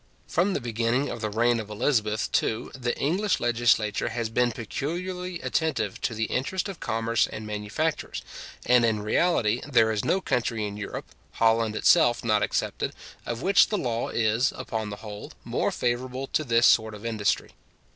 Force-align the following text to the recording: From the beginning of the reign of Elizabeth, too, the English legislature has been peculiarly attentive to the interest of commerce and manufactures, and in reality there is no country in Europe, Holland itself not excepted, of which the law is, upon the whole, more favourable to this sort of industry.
From 0.25 0.53
the 0.55 0.59
beginning 0.59 1.11
of 1.11 1.21
the 1.21 1.29
reign 1.29 1.59
of 1.59 1.69
Elizabeth, 1.69 2.31
too, 2.31 2.71
the 2.73 2.97
English 2.97 3.39
legislature 3.39 4.09
has 4.09 4.29
been 4.29 4.51
peculiarly 4.51 5.39
attentive 5.41 6.01
to 6.01 6.15
the 6.15 6.23
interest 6.23 6.67
of 6.67 6.79
commerce 6.79 7.27
and 7.27 7.45
manufactures, 7.45 8.23
and 8.65 8.83
in 8.83 9.03
reality 9.03 9.61
there 9.63 9.91
is 9.91 10.03
no 10.03 10.19
country 10.19 10.65
in 10.65 10.75
Europe, 10.75 11.05
Holland 11.33 11.75
itself 11.75 12.23
not 12.25 12.41
excepted, 12.41 12.93
of 13.27 13.43
which 13.43 13.67
the 13.69 13.77
law 13.77 14.09
is, 14.09 14.51
upon 14.55 14.89
the 14.89 14.95
whole, 15.05 15.33
more 15.43 15.71
favourable 15.71 16.25
to 16.33 16.43
this 16.43 16.65
sort 16.65 16.95
of 16.95 17.05
industry. 17.05 17.51